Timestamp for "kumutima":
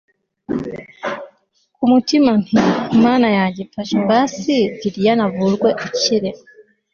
1.75-2.31